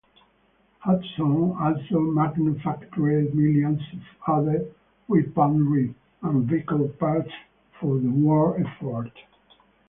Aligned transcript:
Hudson 0.79 1.55
also 1.59 1.99
manufactured 1.99 3.35
millions 3.35 3.83
of 3.93 4.01
other 4.33 4.65
weaponry 5.07 5.93
and 6.23 6.49
vehicle 6.49 6.87
parts 6.99 7.29
for 7.79 7.99
the 7.99 8.09
war 8.09 8.59
effort. 8.59 9.11